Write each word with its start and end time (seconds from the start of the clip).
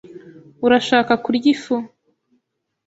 Urashaka 0.65 1.13
kurya 1.23 1.47
ifu? 1.53 1.75